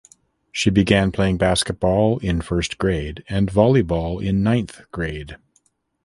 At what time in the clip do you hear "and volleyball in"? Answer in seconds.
3.29-4.41